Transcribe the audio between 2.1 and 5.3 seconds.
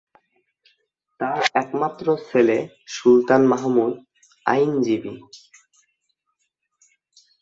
ছেলে সুলতান মাহমুদ, আইনজীবী।